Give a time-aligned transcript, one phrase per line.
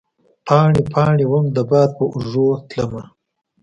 [0.45, 3.03] پاڼې، پا ڼې وم د باد په اوږو تلمه